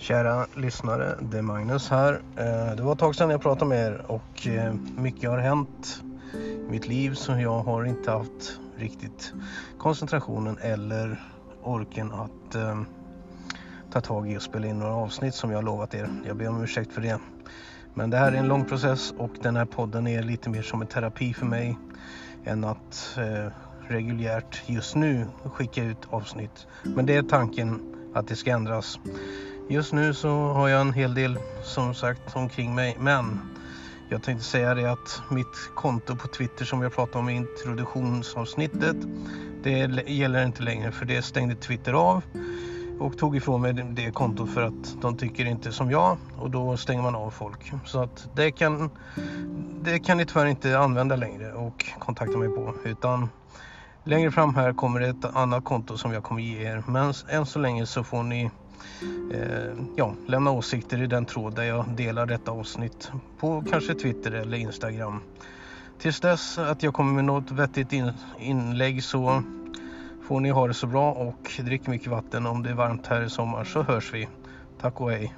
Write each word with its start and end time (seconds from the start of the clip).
Kära 0.00 0.46
lyssnare, 0.54 1.18
det 1.20 1.38
är 1.38 1.42
Magnus 1.42 1.90
här. 1.90 2.12
Eh, 2.36 2.76
det 2.76 2.82
var 2.82 2.92
ett 2.92 2.98
tag 2.98 3.14
sedan 3.14 3.30
jag 3.30 3.42
pratade 3.42 3.68
med 3.68 3.86
er 3.86 4.04
och 4.06 4.46
eh, 4.46 4.74
mycket 4.96 5.30
har 5.30 5.38
hänt 5.38 6.02
i 6.34 6.70
mitt 6.70 6.88
liv 6.88 7.14
så 7.14 7.32
jag 7.32 7.62
har 7.62 7.84
inte 7.84 8.10
haft 8.10 8.58
riktigt 8.76 9.32
koncentrationen 9.78 10.58
eller 10.60 11.22
orken 11.62 12.12
att 12.12 12.54
eh, 12.54 12.80
ta 13.92 14.00
tag 14.00 14.30
i 14.30 14.38
och 14.38 14.42
spela 14.42 14.66
in 14.66 14.78
några 14.78 14.94
avsnitt 14.94 15.34
som 15.34 15.50
jag 15.50 15.64
lovat 15.64 15.94
er. 15.94 16.08
Jag 16.26 16.36
ber 16.36 16.48
om 16.48 16.62
ursäkt 16.62 16.92
för 16.92 17.00
det. 17.00 17.18
Men 17.94 18.10
det 18.10 18.16
här 18.16 18.32
är 18.32 18.36
en 18.36 18.48
lång 18.48 18.64
process 18.64 19.14
och 19.18 19.32
den 19.42 19.56
här 19.56 19.64
podden 19.64 20.06
är 20.06 20.22
lite 20.22 20.50
mer 20.50 20.62
som 20.62 20.80
en 20.80 20.86
terapi 20.86 21.34
för 21.34 21.46
mig 21.46 21.78
än 22.44 22.64
att 22.64 23.18
reguljärt 23.88 24.62
just 24.66 24.96
nu 24.96 25.26
skicka 25.44 25.84
ut 25.84 26.06
avsnitt. 26.10 26.66
Men 26.82 27.06
det 27.06 27.16
är 27.16 27.22
tanken 27.22 27.80
att 28.14 28.28
det 28.28 28.36
ska 28.36 28.50
ändras. 28.50 28.98
Just 29.70 29.92
nu 29.92 30.14
så 30.14 30.28
har 30.28 30.68
jag 30.68 30.80
en 30.80 30.92
hel 30.92 31.14
del 31.14 31.38
som 31.62 31.94
sagt 31.94 32.36
omkring 32.36 32.74
mig 32.74 32.96
men 32.98 33.40
jag 34.08 34.22
tänkte 34.22 34.44
säga 34.44 34.74
det 34.74 34.92
att 34.92 35.22
mitt 35.28 35.70
konto 35.74 36.16
på 36.16 36.28
Twitter 36.28 36.64
som 36.64 36.82
jag 36.82 36.92
pratade 36.92 37.18
om 37.18 37.28
i 37.28 37.36
introduktionsavsnittet 37.36 38.96
det 39.62 39.78
gäller 40.06 40.46
inte 40.46 40.62
längre 40.62 40.92
för 40.92 41.04
det 41.06 41.22
stängde 41.22 41.54
Twitter 41.54 41.92
av 41.92 42.22
och 42.98 43.18
tog 43.18 43.36
ifrån 43.36 43.62
mig 43.62 43.72
det 43.72 44.12
kontot 44.12 44.50
för 44.54 44.62
att 44.62 45.02
de 45.02 45.16
tycker 45.16 45.44
inte 45.44 45.72
som 45.72 45.90
jag 45.90 46.18
och 46.38 46.50
då 46.50 46.76
stänger 46.76 47.02
man 47.02 47.14
av 47.14 47.30
folk. 47.30 47.72
Så 47.86 48.02
att 48.02 48.28
det 48.34 48.50
kan, 48.50 48.90
det 49.82 49.98
kan 49.98 50.16
ni 50.16 50.26
tyvärr 50.26 50.46
inte 50.46 50.78
använda 50.78 51.16
längre 51.16 51.52
och 51.52 51.86
kontakta 51.98 52.38
mig 52.38 52.48
på 52.48 52.74
utan 52.84 53.28
längre 54.04 54.30
fram 54.30 54.54
här 54.54 54.72
kommer 54.72 55.00
det 55.00 55.08
ett 55.08 55.24
annat 55.24 55.64
konto 55.64 55.96
som 55.98 56.12
jag 56.12 56.22
kommer 56.22 56.40
ge 56.42 56.62
er 56.62 56.84
men 56.86 57.14
än 57.28 57.46
så 57.46 57.58
länge 57.58 57.86
så 57.86 58.04
får 58.04 58.22
ni 58.22 58.50
Eh, 59.32 59.84
ja, 59.96 60.14
lämna 60.26 60.50
åsikter 60.50 61.02
i 61.02 61.06
den 61.06 61.24
tråd 61.26 61.54
där 61.54 61.62
jag 61.62 61.88
delar 61.96 62.26
detta 62.26 62.50
avsnitt 62.50 63.10
på 63.38 63.64
kanske 63.70 63.94
Twitter 63.94 64.32
eller 64.32 64.58
Instagram. 64.58 65.20
Tills 65.98 66.20
dess 66.20 66.58
att 66.58 66.82
jag 66.82 66.94
kommer 66.94 67.12
med 67.12 67.24
något 67.24 67.50
vettigt 67.50 67.92
in 67.92 68.12
inlägg 68.38 69.04
så 69.04 69.42
får 70.22 70.40
ni 70.40 70.50
ha 70.50 70.66
det 70.66 70.74
så 70.74 70.86
bra 70.86 71.12
och 71.12 71.50
drick 71.58 71.86
mycket 71.86 72.08
vatten 72.08 72.46
om 72.46 72.62
det 72.62 72.70
är 72.70 72.74
varmt 72.74 73.06
här 73.06 73.22
i 73.22 73.30
sommar 73.30 73.64
så 73.64 73.82
hörs 73.82 74.14
vi. 74.14 74.28
Tack 74.80 75.00
och 75.00 75.10
hej! 75.10 75.34